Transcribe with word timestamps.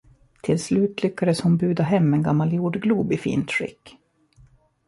Till 0.43 0.59
slut 0.59 1.03
lyckades 1.03 1.41
hon 1.41 1.57
buda 1.57 1.83
hem 1.83 2.13
en 2.13 2.23
gammal 2.23 2.53
jordglob 2.53 3.11
i 3.11 3.17
fint 3.17 3.51
skick. 3.51 3.97